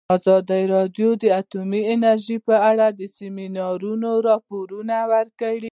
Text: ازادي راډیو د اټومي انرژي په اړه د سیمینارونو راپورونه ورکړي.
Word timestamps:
ازادي 0.15 0.63
راډیو 0.75 1.09
د 1.21 1.23
اټومي 1.41 1.81
انرژي 1.93 2.37
په 2.47 2.55
اړه 2.69 2.87
د 2.99 3.01
سیمینارونو 3.17 4.09
راپورونه 4.29 4.95
ورکړي. 5.13 5.69